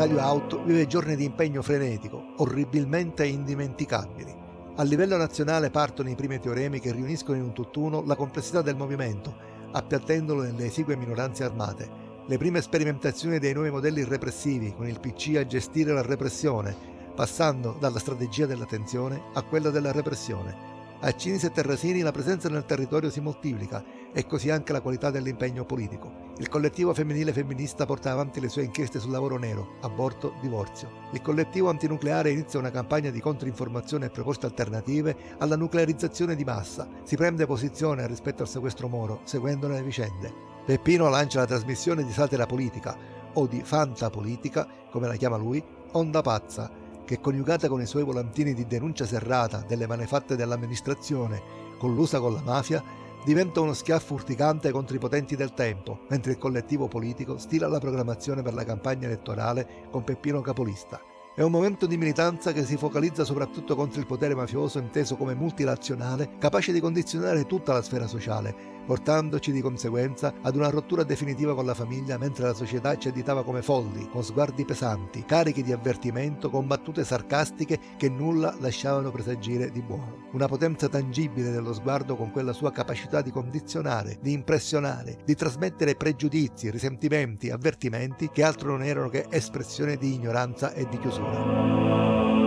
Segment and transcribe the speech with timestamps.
[0.00, 4.34] Radio Out vive giorni di impegno frenetico, orribilmente indimenticabili.
[4.76, 8.76] A livello nazionale partono i primi teoremi che riuniscono in un tutt'uno la complessità del
[8.76, 9.36] movimento,
[9.72, 11.90] appiattendolo nelle esigue minoranze armate.
[12.26, 16.74] Le prime sperimentazioni dei nuovi modelli repressivi, con il PC a gestire la repressione,
[17.14, 20.69] passando dalla strategia della tensione a quella della repressione.
[21.02, 23.82] A Cinisi e Terrasini la presenza nel territorio si moltiplica
[24.12, 26.28] e così anche la qualità dell'impegno politico.
[26.36, 30.90] Il collettivo femminile femminista porta avanti le sue inchieste sul lavoro nero, aborto, divorzio.
[31.12, 36.86] Il collettivo antinucleare inizia una campagna di controinformazione e proposte alternative alla nuclearizzazione di massa.
[37.02, 40.30] Si prende posizione rispetto al sequestro Moro, seguendone le vicende.
[40.66, 42.94] Peppino lancia la trasmissione di satira politica,
[43.32, 46.70] o di fantapolitica, come la chiama lui, Onda Pazza,
[47.10, 51.42] che coniugata con i suoi volantini di denuncia serrata delle manefatte dell'amministrazione,
[51.76, 52.80] collusa con la mafia,
[53.24, 57.80] diventa uno schiaffo urticante contro i potenti del tempo, mentre il collettivo politico stila la
[57.80, 61.00] programmazione per la campagna elettorale con Peppino Capolista.
[61.34, 65.34] È un momento di militanza che si focalizza soprattutto contro il potere mafioso inteso come
[65.34, 71.54] multinazionale, capace di condizionare tutta la sfera sociale, portandoci di conseguenza ad una rottura definitiva
[71.54, 75.70] con la famiglia mentre la società ci additava come folli, con sguardi pesanti, carichi di
[75.70, 80.26] avvertimento, con battute sarcastiche che nulla lasciavano presagire di buono.
[80.32, 85.94] Una potenza tangibile dello sguardo con quella sua capacità di condizionare, di impressionare, di trasmettere
[85.94, 92.39] pregiudizi, risentimenti, avvertimenti che altro non erano che espressione di ignoranza e di chiusura.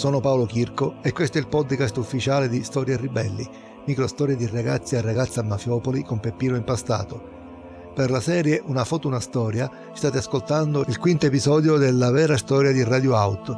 [0.00, 3.46] Sono Paolo Chirco e questo è il podcast ufficiale di Storie Ribelli,
[3.84, 7.92] microstorie di ragazzi e ragazze a Mafiopoli con Peppino Impastato.
[7.94, 12.72] Per la serie Una foto, una storia state ascoltando il quinto episodio della vera storia
[12.72, 13.48] di Radio Out,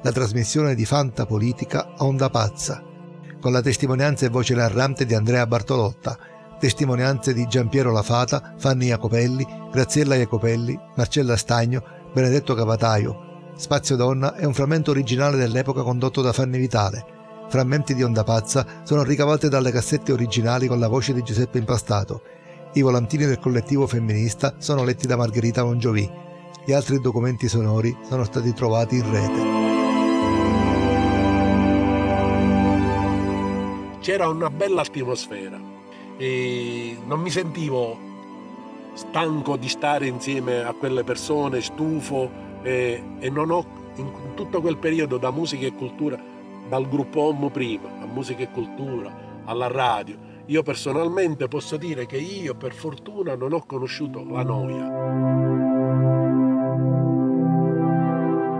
[0.00, 2.82] la trasmissione di Fanta Politica Onda Pazza,
[3.38, 6.16] con la testimonianza e voce narrante di Andrea Bartolotta,
[6.58, 11.82] testimonianze di Giampiero Lafata, Fanni Jacopelli, Graziella Jacopelli, Marcella Stagno,
[12.14, 13.28] Benedetto Cavataio,
[13.60, 17.04] Spazio Donna è un frammento originale dell'epoca condotto da Fanny Vitale.
[17.50, 22.22] Frammenti di Onda Pazza sono ricavati dalle cassette originali con la voce di Giuseppe Impastato.
[22.72, 26.10] I volantini del collettivo femminista sono letti da Margherita Mongiovi.
[26.64, 29.42] Gli altri documenti sonori sono stati trovati in rete.
[34.00, 35.60] C'era una bella atmosfera
[36.16, 37.98] e non mi sentivo
[38.94, 43.64] stanco di stare insieme a quelle persone, stufo e, e non ho
[43.96, 46.18] in tutto quel periodo da musica e cultura,
[46.68, 49.12] dal gruppo Home prima, a musica e cultura,
[49.44, 50.16] alla radio,
[50.46, 54.86] io personalmente posso dire che io per fortuna non ho conosciuto la noia.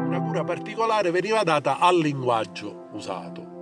[0.06, 3.58] Una cura particolare veniva data al linguaggio usato.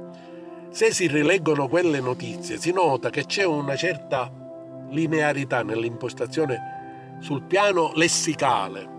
[0.71, 4.31] Se si rileggono quelle notizie si nota che c'è una certa
[4.91, 8.97] linearità nell'impostazione sul piano lessicale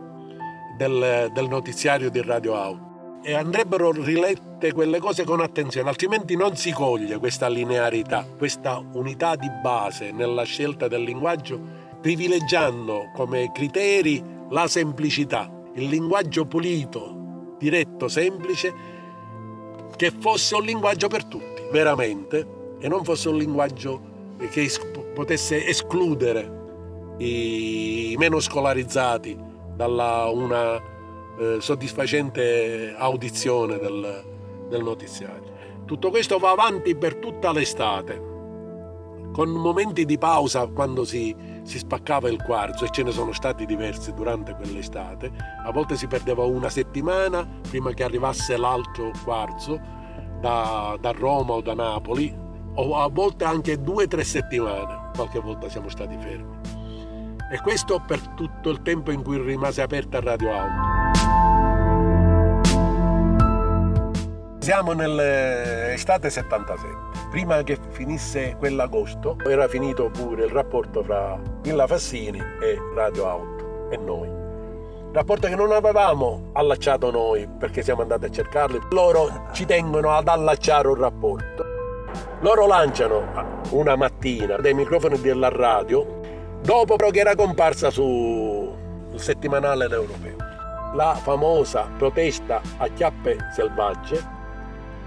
[0.80, 2.80] del, del notiziario di Radio Out
[3.22, 9.36] e andrebbero rilette quelle cose con attenzione, altrimenti non si coglie questa linearità, questa unità
[9.36, 11.60] di base nella scelta del linguaggio,
[12.00, 18.74] privilegiando come criteri la semplicità, il linguaggio pulito, diretto, semplice,
[19.98, 24.72] che fosse un linguaggio per tutti, veramente, e non fosse un linguaggio che
[25.14, 26.58] potesse escludere
[27.18, 29.48] i meno scolarizzati
[29.80, 34.26] dalla una eh, soddisfacente audizione del,
[34.68, 35.54] del notiziario.
[35.86, 38.22] Tutto questo va avanti per tutta l'estate,
[39.32, 43.66] con momenti di pausa quando si, si, spaccava il quarzo e ce ne sono stati
[43.66, 45.32] diversi durante quell'estate.
[45.66, 49.80] A volte si perdeva una settimana prima che arrivasse l'altro quarzo
[50.42, 52.38] da, da Roma o da Napoli,
[52.74, 55.12] o a volte anche due o tre settimane.
[55.16, 56.79] Qualche volta siamo stati fermi.
[57.52, 60.98] E questo per tutto il tempo in cui rimase aperta Radio Auto.
[64.60, 66.88] Siamo nell'estate 77.
[67.32, 73.90] Prima che finisse quell'agosto era finito pure il rapporto fra Villa Fassini e Radio Auto
[73.90, 74.30] e noi.
[75.12, 78.80] Rapporto che non avevamo allacciato noi perché siamo andati a cercarli.
[78.92, 81.66] Loro ci tengono ad allacciare un rapporto.
[82.42, 86.19] Loro lanciano una mattina dei microfoni della radio
[86.62, 88.76] dopo però che era comparsa sul
[89.16, 90.38] settimanale europeo.
[90.94, 94.38] La famosa protesta a chiappe selvagge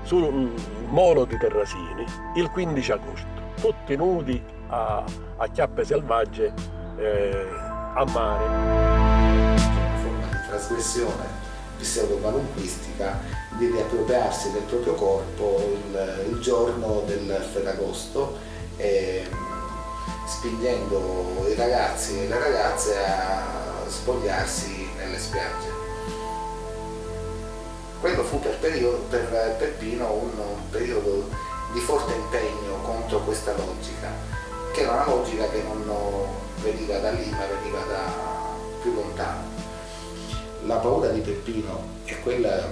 [0.05, 0.53] sul
[0.89, 2.05] molo di Terrasini
[2.37, 3.27] il 15 agosto,
[3.61, 5.05] tutti nudi a,
[5.37, 6.53] a chiappe selvagge
[6.99, 7.47] eh,
[7.95, 8.45] a mare.
[8.45, 11.41] Una forma di trasgressione
[11.79, 13.19] pseudo-qualunquistica
[13.59, 18.39] di riappropriarsi del proprio corpo il, il giorno del Ferragosto.
[18.77, 19.27] E,
[20.43, 25.71] spingendo i ragazzi e le ragazze a spogliarsi nelle spiagge.
[28.01, 31.29] Quello fu per, periodo, per Peppino un, un periodo
[31.73, 34.11] di forte impegno contro questa logica,
[34.73, 36.27] che era una logica che non
[36.61, 38.13] veniva da lì ma veniva da
[38.83, 39.45] più lontano.
[40.65, 42.69] La paura di Peppino è quella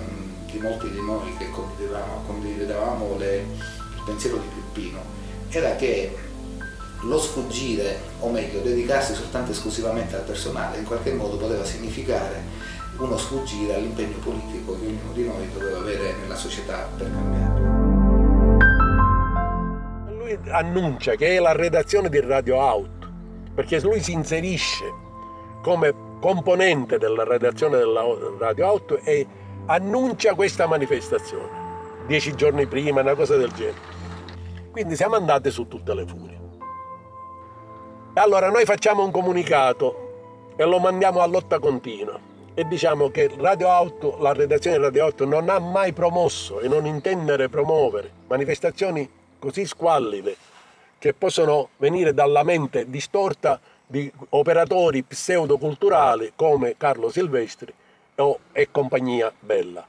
[0.47, 4.99] di molti di noi che condividevamo, condividevamo le, il pensiero di Peppino,
[5.51, 6.30] era che
[7.03, 12.43] lo sfuggire, o meglio, dedicarsi soltanto e esclusivamente al personale, in qualche modo poteva significare
[12.99, 17.61] uno sfuggire all'impegno politico che ognuno di noi doveva avere nella società per cambiare.
[20.15, 23.09] Lui annuncia che è la redazione di Radio Out,
[23.55, 24.85] perché lui si inserisce
[25.63, 28.03] come componente della redazione della
[28.39, 29.27] Radio Out e
[29.67, 31.69] annuncia questa manifestazione.
[32.07, 33.99] Dieci giorni prima, una cosa del genere.
[34.71, 36.40] Quindi siamo andati su tutte le furie.
[38.15, 42.19] Allora noi facciamo un comunicato e lo mandiamo a lotta continua
[42.55, 46.67] e diciamo che Radio Auto, la redazione di Radio Auto non ha mai promosso e
[46.67, 49.09] non intende promuovere manifestazioni
[49.39, 50.37] così squallide
[50.99, 57.73] che possono venire dalla mente distorta di operatori pseudoculturali come Carlo Silvestri
[58.53, 59.87] e compagnia bella.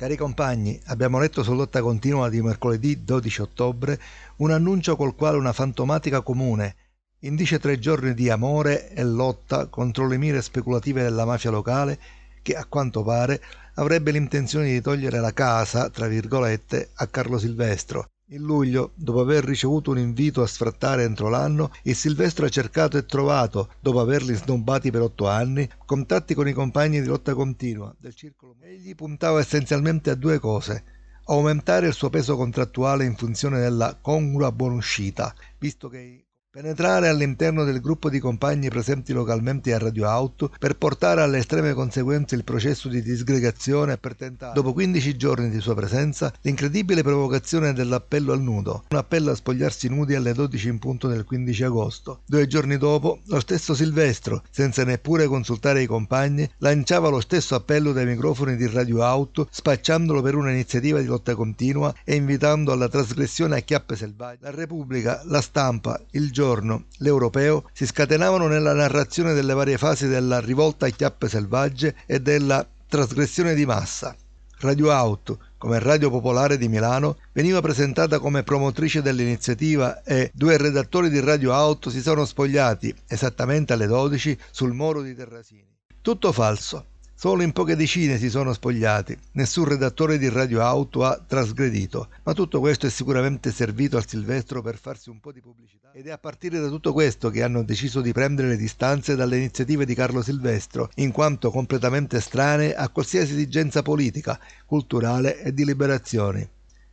[0.00, 4.00] Cari compagni, abbiamo letto su Lotta Continua di mercoledì 12 ottobre
[4.36, 6.74] un annuncio col quale una fantomatica comune
[7.18, 11.98] indice tre giorni di amore e lotta contro le mire speculative della mafia locale
[12.40, 13.42] che, a quanto pare,
[13.74, 19.44] avrebbe l'intenzione di togliere la casa, tra virgolette, a Carlo Silvestro, in luglio, dopo aver
[19.44, 24.34] ricevuto un invito a sfrattare entro l'anno, il Silvestro ha cercato e trovato, dopo averli
[24.34, 28.56] snobbati per otto anni, contatti con i compagni di lotta continua del circolo.
[28.60, 30.84] Egli puntava essenzialmente a due cose.
[31.24, 37.80] Aumentare il suo peso contrattuale in funzione della congrua buonuscita, visto che Penetrare all'interno del
[37.80, 42.88] gruppo di compagni presenti localmente a Radio Auto per portare alle estreme conseguenze il processo
[42.88, 48.42] di disgregazione e per tentare, dopo 15 giorni di sua presenza, l'incredibile provocazione dell'appello al
[48.42, 52.22] nudo, un appello a spogliarsi nudi alle 12 in punto del 15 agosto.
[52.26, 57.92] Due giorni dopo, lo stesso Silvestro, senza neppure consultare i compagni, lanciava lo stesso appello
[57.92, 63.58] dai microfoni di Radio Auto, spacciandolo per un'iniziativa di lotta continua e invitando alla trasgressione
[63.58, 64.38] a chiappe selvagge.
[64.40, 70.08] La Repubblica, la stampa, il giorno giorno, l'europeo, si scatenavano nella narrazione delle varie fasi
[70.08, 74.16] della rivolta a chiappe selvagge e della trasgressione di massa.
[74.60, 81.10] Radio Auto, come Radio Popolare di Milano, veniva presentata come promotrice dell'iniziativa e due redattori
[81.10, 85.68] di Radio Auto si sono spogliati, esattamente alle 12, sul moro di Terrasini.
[86.00, 86.89] Tutto falso.
[87.20, 92.32] Solo in poche decine si sono spogliati, nessun redattore di Radio Auto ha trasgredito, ma
[92.32, 95.92] tutto questo è sicuramente servito al Silvestro per farsi un po' di pubblicità.
[95.92, 99.36] Ed è a partire da tutto questo che hanno deciso di prendere le distanze dalle
[99.36, 105.66] iniziative di Carlo Silvestro, in quanto completamente estranee a qualsiasi esigenza politica, culturale e di
[105.66, 106.48] liberazioni.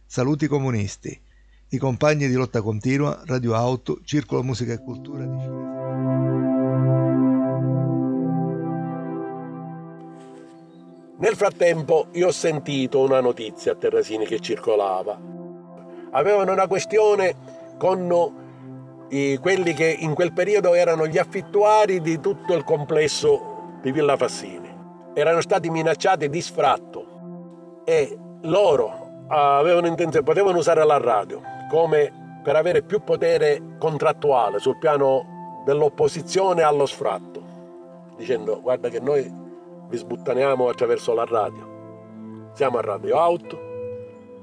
[0.06, 1.18] Saluti comunisti.
[1.70, 6.27] I compagni di lotta continua, Radio Auto, Circolo Musica e Cultura di Cinese.
[11.20, 15.20] Nel frattempo io ho sentito una notizia a Terrasini che circolava.
[16.12, 17.34] Avevano una questione
[17.80, 23.92] con i, quelli che in quel periodo erano gli affittuari di tutto il complesso di
[23.92, 24.70] Villa Fassini.
[25.16, 32.56] Erano stati minacciati di sfratto e loro avevano intenzione, potevano usare la radio come per
[32.56, 37.42] avere più potere contrattuale sul piano dell'opposizione allo sfratto,
[38.16, 39.46] dicendo guarda che noi
[39.90, 42.52] vi sbuttaniamo attraverso la radio.
[42.54, 43.66] Siamo a Radio Auto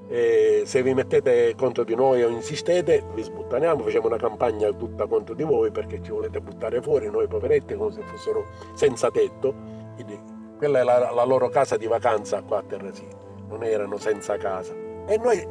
[0.08, 5.06] e se vi mettete contro di noi o insistete vi sbuttaniamo, facciamo una campagna tutta
[5.06, 9.54] contro di voi perché ci volete buttare fuori, noi poveretti come se fossero senza tetto.
[9.94, 10.18] Quindi
[10.56, 13.14] quella è la, la loro casa di vacanza qua a Terrasini,
[13.48, 14.74] non erano senza casa.
[15.06, 15.46] E noi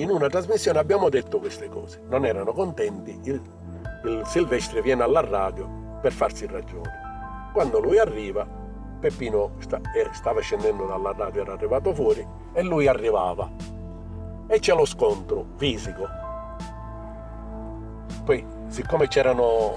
[0.00, 3.42] in una trasmissione abbiamo detto queste cose, non erano contenti, il,
[4.04, 5.68] il Silvestre viene alla radio
[6.00, 7.06] per farsi ragione.
[7.52, 8.46] Quando lui arriva
[8.98, 9.52] Peppino
[9.94, 13.50] eh, stava scendendo dalla radio, era arrivato fuori e lui arrivava.
[14.46, 16.06] E c'è lo scontro fisico.
[18.24, 19.74] Poi, siccome c'erano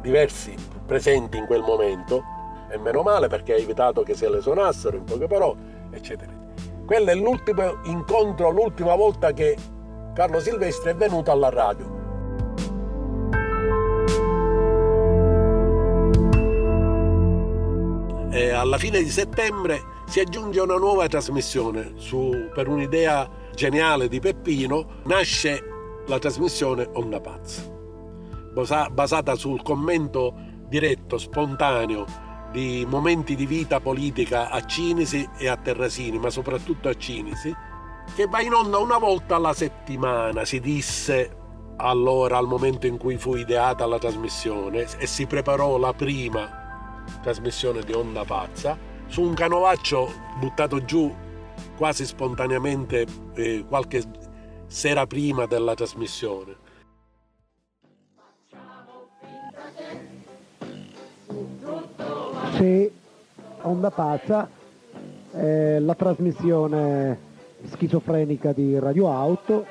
[0.00, 0.54] diversi
[0.86, 2.22] presenti in quel momento,
[2.68, 6.32] e meno male perché ha evitato che se le suonassero in poche parole, eccetera.
[6.84, 9.56] Quello è l'ultimo incontro, l'ultima volta che
[10.14, 12.05] Carlo Silvestri è venuto alla radio
[18.36, 24.20] e alla fine di settembre si aggiunge una nuova trasmissione su, per un'idea geniale di
[24.20, 25.00] Peppino.
[25.04, 27.62] Nasce la trasmissione Onda Pazza,
[28.90, 30.34] basata sul commento
[30.68, 32.04] diretto, spontaneo
[32.52, 37.54] di momenti di vita politica a Cinisi e a Terrasini, ma soprattutto a Cinisi,
[38.14, 41.36] che va in onda una volta alla settimana, si disse
[41.78, 46.64] allora al momento in cui fu ideata la trasmissione e si preparò la prima
[47.22, 51.12] trasmissione di Onda Pazza su un canovaccio buttato giù
[51.76, 54.02] quasi spontaneamente eh, qualche
[54.66, 56.64] sera prima della trasmissione.
[62.54, 62.90] Sì,
[63.62, 64.48] Onda Pazza,
[65.32, 67.18] eh, la trasmissione
[67.64, 69.66] schizofrenica di Radio Auto,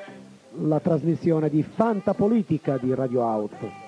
[0.59, 3.84] la trasmissione di Fantapolitica di Radio Auto.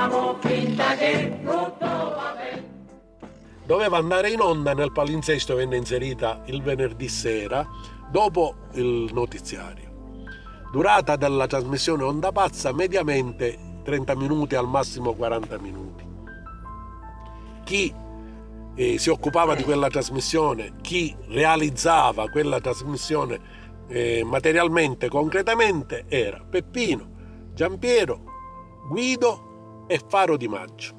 [0.00, 2.68] Facciamo finta che tutto va bene.
[3.66, 7.68] Doveva andare in onda nel palinsesto venne inserita il venerdì sera
[8.10, 10.22] dopo il notiziario.
[10.72, 16.08] Durata della trasmissione Onda Pazza mediamente 30 minuti al massimo 40 minuti.
[17.64, 17.94] Chi
[18.76, 23.38] eh, si occupava di quella trasmissione, chi realizzava quella trasmissione
[23.86, 27.06] eh, materialmente, concretamente, era Peppino,
[27.52, 28.22] Giampiero,
[28.88, 29.48] Guido
[29.90, 30.94] e Faro di Maggio.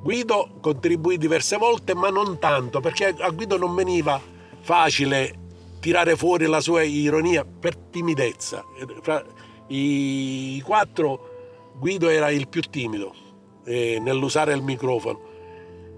[0.00, 4.20] Guido contribuì diverse volte, ma non tanto, perché a Guido non veniva
[4.60, 5.34] facile
[5.80, 8.64] tirare fuori la sua ironia per timidezza.
[9.02, 9.24] Fra
[9.66, 13.12] i quattro Guido era il più timido
[13.64, 15.20] eh, nell'usare il microfono.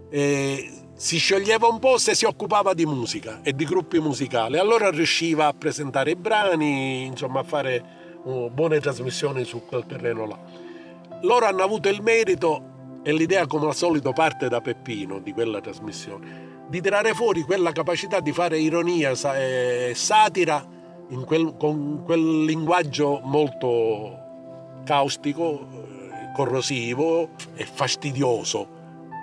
[0.09, 4.91] Eh, si scioglieva un po' se si occupava di musica e di gruppi musicali, allora
[4.91, 7.85] riusciva a presentare i brani, insomma a fare
[8.23, 10.60] uh, buone trasmissioni su quel terreno là.
[11.23, 15.61] Loro hanno avuto il merito e l'idea come al solito parte da Peppino di quella
[15.61, 20.65] trasmissione di tirare fuori quella capacità di fare ironia e satira
[21.27, 24.17] quel, con quel linguaggio molto
[24.85, 28.69] caustico, eh, corrosivo e fastidioso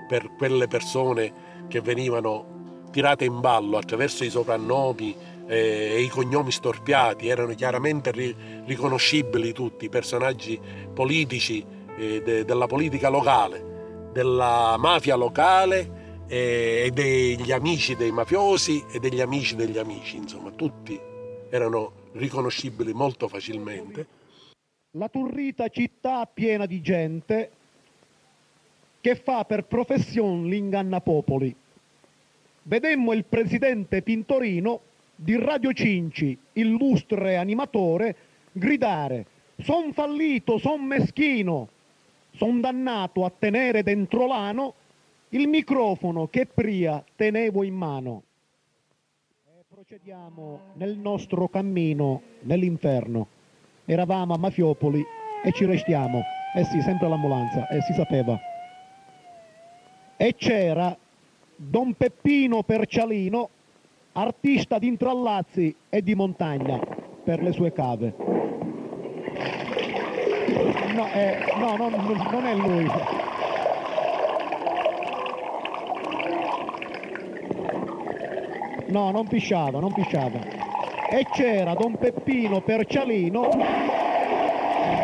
[0.09, 5.15] per quelle persone che venivano tirate in ballo attraverso i soprannomi
[5.47, 8.35] eh, e i cognomi storpiati, erano chiaramente ri-
[8.65, 10.59] riconoscibili tutti i personaggi
[10.93, 11.65] politici
[11.97, 19.21] eh, de- della politica locale, della mafia locale e degli amici dei mafiosi e degli
[19.21, 20.99] amici degli amici, insomma tutti
[21.49, 24.07] erano riconoscibili molto facilmente.
[24.97, 27.51] La turrita città piena di gente
[28.99, 31.55] che fa per professione l'ingannapopoli.
[32.63, 34.81] Vedemmo il presidente Pintorino
[35.15, 38.15] di Radio Cinci, illustre animatore,
[38.51, 39.25] gridare
[39.59, 41.69] «Son fallito, son meschino,
[42.37, 44.73] son dannato a tenere dentro l'ano
[45.29, 48.23] il microfono che pria tenevo in mano».
[49.45, 53.27] E procediamo nel nostro cammino nell'inferno.
[53.85, 55.03] Eravamo a Mafiopoli
[55.43, 56.21] e ci restiamo.
[56.55, 58.39] Eh sì, sempre l'ambulanza, eh, si sapeva
[60.17, 60.97] e c'era
[61.55, 63.49] Don Peppino Percialino,
[64.13, 66.79] artista di intrallazzi e di montagna
[67.23, 68.46] per le sue cave.
[70.97, 71.93] No, eh, no non,
[72.31, 72.91] non è lui.
[78.87, 80.39] No, non pisciava, non pisciava.
[81.11, 83.41] E c'era Don Peppino Percialino.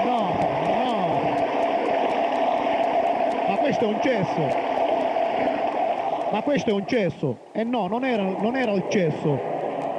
[0.03, 0.33] No,
[0.65, 1.05] no.
[3.49, 4.41] Ma questo è un cesso.
[6.31, 7.37] Ma questo è un cesso.
[7.51, 9.39] E eh no, non era, non era il cesso.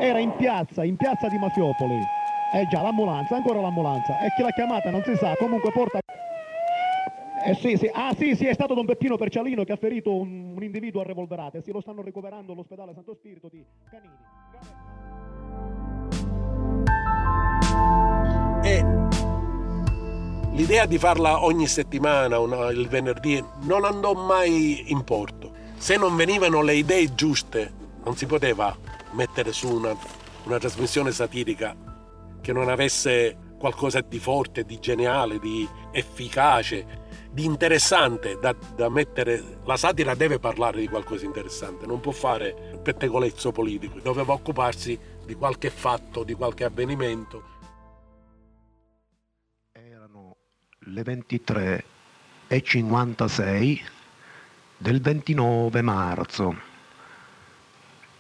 [0.01, 2.24] Era in piazza, in piazza di Mafiopoli.
[2.55, 4.21] Eh già, l'ambulanza, ancora l'ambulanza.
[4.21, 5.99] E chi l'ha chiamata non si sa, comunque porta...
[7.45, 7.91] Eh sì, sì.
[7.93, 11.05] Ah sì, sì, è stato Don Peppino Percialino che ha ferito un, un individuo a
[11.05, 11.63] revolverate.
[11.63, 14.15] Sì, lo stanno ricoverando all'ospedale Santo Spirito di Canini.
[18.63, 18.85] E
[20.53, 26.15] l'idea di farla ogni settimana, una, il venerdì, non andò mai in porto se non
[26.15, 27.73] venivano le idee giuste,
[28.05, 28.75] non si poteva
[29.11, 29.95] mettere su una,
[30.45, 31.93] una trasmissione satirica
[32.45, 39.61] che non avesse qualcosa di forte, di geniale, di efficace, di interessante da, da, mettere.
[39.65, 44.99] La satira deve parlare di qualcosa di interessante, non può fare pettegolezzo politico, doveva occuparsi
[45.25, 47.45] di qualche fatto, di qualche avvenimento.
[49.73, 50.37] Erano
[50.81, 51.85] le 23
[52.47, 53.83] e 56
[54.77, 56.55] del 29 marzo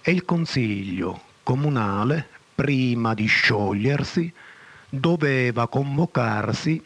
[0.00, 4.32] e il Consiglio comunale, prima di sciogliersi,
[4.88, 6.82] doveva convocarsi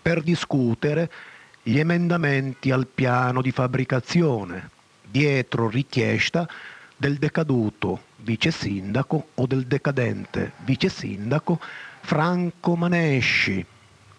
[0.00, 1.10] per discutere
[1.62, 4.70] gli emendamenti al piano di fabbricazione,
[5.02, 6.48] dietro richiesta
[6.96, 11.60] del decaduto vice sindaco o del decadente vice sindaco
[12.00, 13.64] Franco Manesci,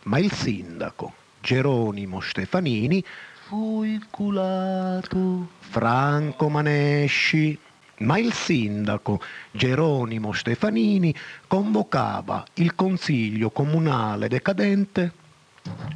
[0.04, 3.04] ma il sindaco Geronimo Stefanini
[3.48, 5.48] fu inculato.
[5.60, 7.58] Franco Manesci,
[8.00, 9.20] ma il sindaco
[9.52, 11.14] Geronimo Stefanini
[11.48, 15.12] convocava il consiglio comunale decadente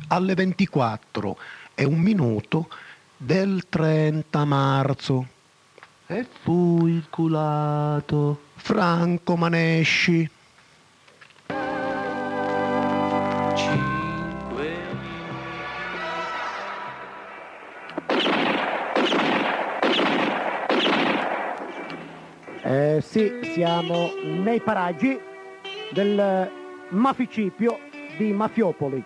[0.08, 1.38] alle 24
[1.76, 2.70] e un minuto
[3.18, 5.28] del 30 marzo
[6.08, 10.30] e fu inculato Franco Manesci.
[23.12, 25.20] Sì, siamo nei paraggi
[25.90, 26.50] del
[26.92, 27.78] maficipio
[28.16, 29.04] di Mafiopoli,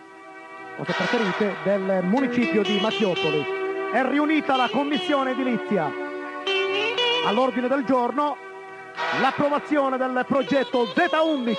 [0.78, 3.44] o se preferite del municipio di Mafiopoli.
[3.92, 5.92] È riunita la commissione edilizia.
[7.26, 8.38] All'ordine del giorno
[9.22, 11.56] l'approvazione del progetto Z11.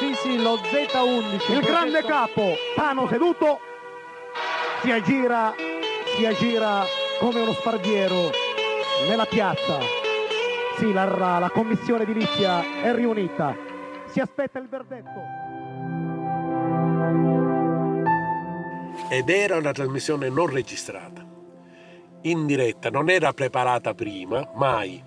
[0.00, 1.52] Sì, sì, lo Z11.
[1.52, 3.60] Il grande capo, Pano seduto,
[4.82, 5.54] si aggira,
[6.16, 6.82] si aggira
[7.20, 8.32] come uno sparviero
[9.06, 10.05] nella piazza.
[10.78, 13.56] Sì, la, commissione edilizia è riunita.
[14.08, 15.44] Si aspetta il verdetto.
[19.08, 21.24] Ed era una trasmissione non registrata,
[22.22, 25.02] in diretta, non era preparata prima, mai.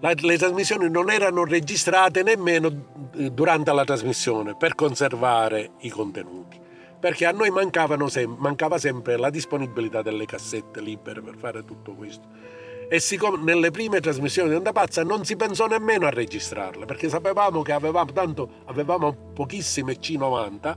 [0.00, 6.60] La, le trasmissioni non erano registrate nemmeno eh, durante la trasmissione per conservare i contenuti,
[7.00, 12.60] perché a noi mancava sempre la disponibilità delle cassette libere per fare tutto questo
[12.92, 17.08] e siccome nelle prime trasmissioni di Onda Pazza non si pensò nemmeno a registrarle perché
[17.08, 20.76] sapevamo che avevamo, tanto, avevamo pochissime C90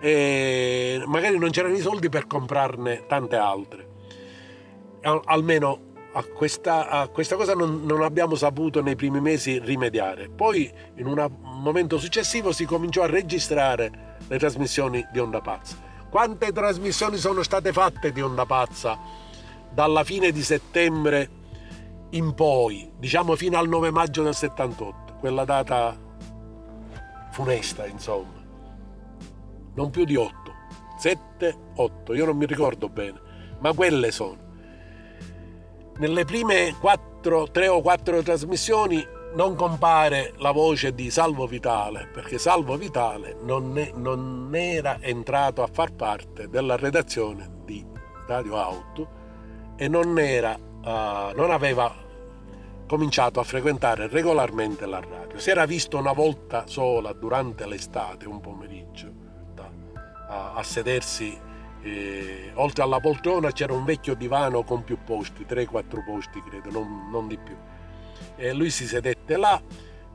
[0.00, 3.88] e magari non c'erano i soldi per comprarne tante altre.
[5.02, 5.78] Almeno
[6.14, 10.28] a questa, a questa cosa non, non, abbiamo saputo nei primi mesi rimediare.
[10.28, 15.76] Poi in un momento successivo si cominciò a registrare le trasmissioni di Onda Pazza.
[16.10, 19.25] Quante trasmissioni sono state fatte di Onda Pazza
[19.76, 21.28] dalla fine di settembre
[22.12, 25.94] in poi, diciamo fino al 9 maggio del 78, quella data
[27.30, 28.42] funesta, insomma.
[29.74, 30.32] Non più di 8,
[30.96, 33.20] 7, 8, io non mi ricordo bene,
[33.58, 34.38] ma quelle sono.
[35.98, 42.38] Nelle prime 4, 3 o 4 trasmissioni non compare la voce di Salvo Vitale, perché
[42.38, 47.84] Salvo Vitale non, è, non era entrato a far parte della redazione di
[48.26, 49.24] Radio Auto
[49.76, 52.04] e non, era, uh, non aveva
[52.86, 55.38] cominciato a frequentare regolarmente la radio.
[55.38, 59.12] Si era visto una volta sola durante l'estate, un pomeriggio,
[59.54, 59.70] da,
[60.28, 61.44] a, a, sedersi.
[61.82, 67.08] Eh, oltre alla poltrona c'era un vecchio divano con più posti, 3-4 posti credo, non,
[67.10, 67.56] non di più.
[68.36, 69.60] E lui si sedette là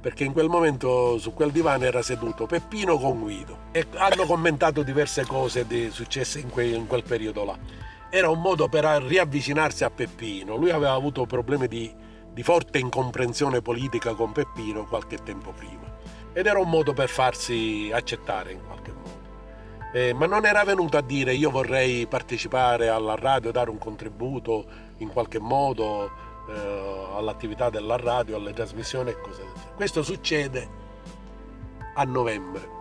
[0.02, 4.82] perché in quel momento su quel divano era seduto Peppino con Guido e hanno commentato
[4.82, 7.58] diverse cose di, successe in, que, in quel periodo là
[8.14, 10.58] era un modo per riavvicinarsi a Peppino.
[10.58, 11.90] Lui aveva avuto problemi di,
[12.30, 15.90] di forte incomprensione politica con Peppino qualche tempo prima
[16.34, 19.20] ed era un modo per farsi accettare in qualche modo.
[19.94, 24.66] Eh, ma non era venuto a dire io vorrei partecipare alla radio, dare un contributo
[24.98, 26.12] in qualche modo
[26.50, 29.76] eh, all'attività della radio, alle trasmissioni e cose del genere.
[29.76, 30.70] Questo succede
[31.96, 32.80] a novembre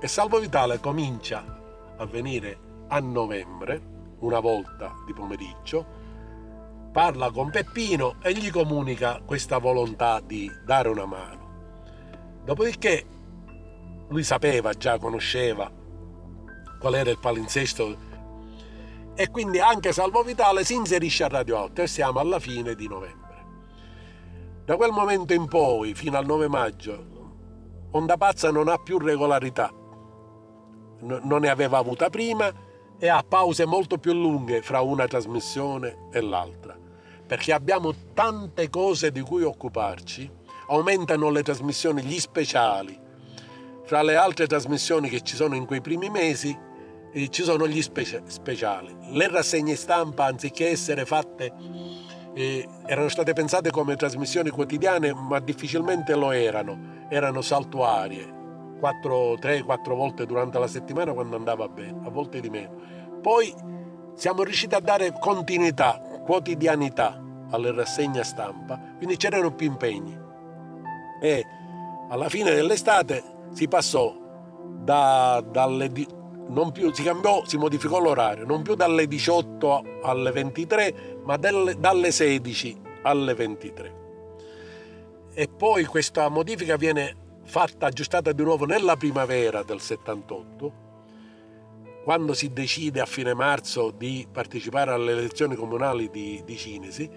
[0.00, 5.86] e Salvo Vitale comincia a venire a novembre una volta di pomeriggio,
[6.92, 11.46] parla con Peppino e gli comunica questa volontà di dare una mano.
[12.44, 13.06] Dopodiché
[14.08, 15.70] lui sapeva, già conosceva
[16.78, 18.06] qual era il palinsesto
[19.14, 22.88] e quindi anche Salvo Vitale si inserisce a Radio 8 e siamo alla fine di
[22.88, 23.26] novembre.
[24.64, 27.16] Da quel momento in poi, fino al 9 maggio,
[27.90, 29.72] Onda Pazza non ha più regolarità.
[31.00, 32.52] non ne aveva avuta prima
[32.98, 36.76] e ha pause molto più lunghe fra una trasmissione e l'altra,
[37.26, 40.30] perché abbiamo tante cose di cui occuparci,
[40.68, 42.98] aumentano le trasmissioni, gli speciali.
[43.84, 46.56] Fra le altre trasmissioni che ci sono in quei primi mesi
[47.12, 48.94] eh, ci sono gli speci- speciali.
[49.12, 51.52] Le rassegne stampa, anziché essere fatte,
[52.34, 58.36] eh, erano state pensate come trasmissioni quotidiane, ma difficilmente lo erano, erano saltuarie
[58.80, 62.70] 3-4 volte durante la settimana quando andava bene, a volte di meno.
[63.20, 63.52] Poi
[64.14, 70.18] siamo riusciti a dare continuità, quotidianità alle rassegne stampa, quindi c'erano più impegni.
[71.20, 71.46] E
[72.08, 74.14] alla fine dell'estate si passò
[74.64, 81.36] da, dalle, più, si cambiò, si modificò l'orario, non più dalle 18 alle 23, ma
[81.36, 83.96] dalle, dalle 16 alle 23.
[85.34, 90.86] E poi questa modifica viene fatta aggiustata di nuovo nella primavera del 78,
[92.04, 97.10] quando si decide a fine marzo di partecipare alle elezioni comunali di, di Cinesi,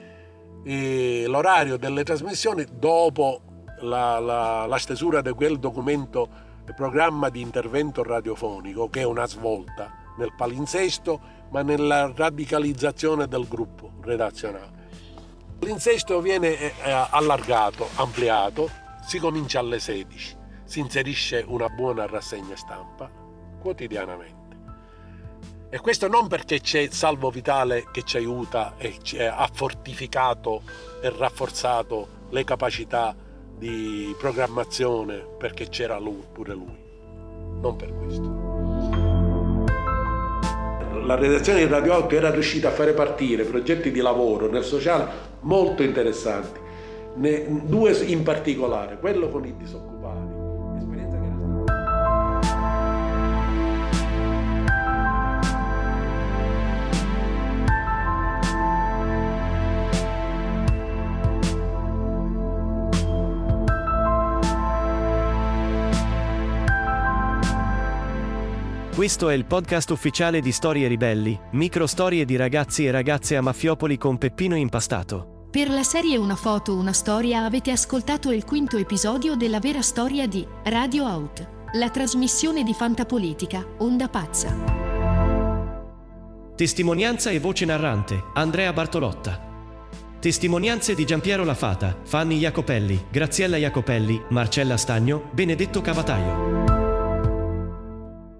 [1.27, 3.41] l'orario delle trasmissioni dopo
[3.81, 9.91] la, la, la stesura di quel documento programma di intervento radiofonico che è una svolta
[10.17, 14.79] nel palinsesto ma nella radicalizzazione del gruppo redazionale.
[15.59, 16.71] L'insesto viene eh,
[17.09, 18.69] allargato, ampliato,
[19.01, 23.09] si comincia alle 16, si inserisce una buona rassegna stampa
[23.59, 24.39] quotidianamente.
[25.69, 30.63] E questo non perché c'è Salvo Vitale che ci aiuta e ci ha fortificato
[31.01, 33.15] e rafforzato le capacità
[33.57, 36.77] di programmazione perché c'era lui, pure lui.
[37.61, 38.49] Non per questo.
[41.05, 45.09] La redazione di Radio 8 era riuscita a fare partire progetti di lavoro nel sociale
[45.41, 46.59] molto interessanti,
[47.15, 49.91] due in particolare, quello con i disoccupati
[69.01, 73.41] Questo è il podcast ufficiale di Storie Ribelli, micro storie di ragazzi e ragazze a
[73.41, 75.30] Mafiopoli con Peppino Impastato.
[75.51, 80.25] Per la serie Una foto, una storia avete ascoltato il quinto episodio della vera storia
[80.25, 84.55] di Radio Out, la trasmissione di fantapolitica, Onda Pazza.
[86.55, 89.45] Testimonianza e voce narrante, Andrea Bartolotta.
[90.21, 96.63] Testimonianze di Giampiero Lafata, Fanny Jacopelli, Graziella Jacopelli, Marcella Stagno, Benedetto Cavataio.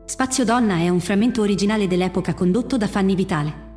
[0.06, 3.71] Spazio Donna è un frammento originale dell'epoca condotto da Fanny Vitale.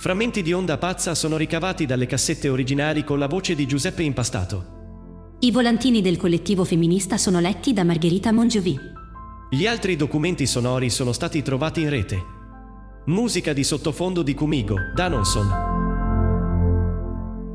[0.00, 5.36] Frammenti di Onda Pazza sono ricavati dalle cassette originali con la voce di Giuseppe Impastato.
[5.40, 8.78] I volantini del collettivo femminista sono letti da Margherita Mongiovi.
[9.50, 12.18] Gli altri documenti sonori sono stati trovati in rete.
[13.08, 15.48] Musica di sottofondo di Cumigo, Danonson.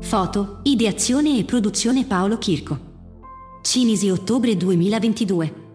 [0.02, 2.78] Foto, ideazione e produzione Paolo Chirco.
[3.60, 5.65] Cinisi ottobre 2022.